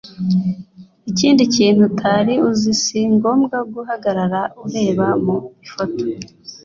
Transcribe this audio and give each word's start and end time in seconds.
Ikindi 1.09 1.41
kintu 1.55 1.81
utari 1.89 2.33
uzi 2.49 2.71
si 2.81 2.99
ngombwa 3.13 3.57
guhagarara 3.73 4.41
ureba 4.63 5.07
mu 5.23 5.37
ifoto 5.65 6.03